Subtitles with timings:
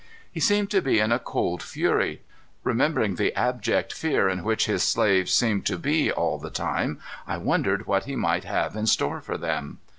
[0.31, 2.23] He seemed to be in a cold fury.
[2.63, 7.37] Remembering the abject fear in which his slaves seemed to be all the time, I
[7.37, 9.77] wondered what he might have in store for them.